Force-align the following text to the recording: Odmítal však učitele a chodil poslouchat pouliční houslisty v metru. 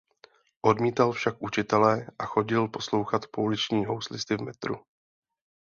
Odmítal 0.71 1.09
však 1.13 1.35
učitele 1.45 2.07
a 2.19 2.25
chodil 2.25 2.67
poslouchat 2.67 3.27
pouliční 3.27 3.85
houslisty 3.85 4.35
v 4.37 4.41
metru. 4.41 4.85